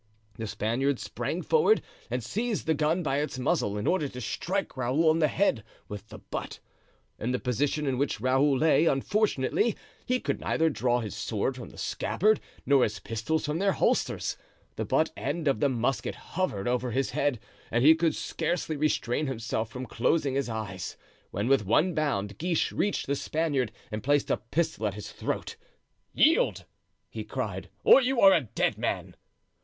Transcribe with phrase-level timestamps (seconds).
[0.39, 4.75] The Spaniard sprang forward and seized the gun by its muzzle, in order to strike
[4.75, 6.57] Raoul on the head with the butt.
[7.19, 11.69] In the position in which Raoul lay, unfortunately, he could neither draw his sword from
[11.69, 14.37] the scabbard, nor his pistols from their holsters.
[14.75, 17.39] The butt end of the musket hovered over his head,
[17.69, 20.97] and he could scarcely restrain himself from closing his eyes,
[21.29, 25.57] when with one bound Guiche reached the Spaniard and placed a pistol at his throat.
[26.11, 26.65] "Yield!"
[27.07, 29.15] he cried, "or you are a dead man!"